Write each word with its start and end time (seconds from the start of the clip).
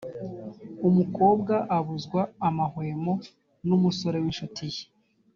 umukobwa 0.87 1.53
abuzwa 1.77 2.21
amahwemo 2.47 3.13
n’umusore 3.67 4.17
w’ 4.19 4.25
incuti 4.29 4.65
ye 4.73 4.83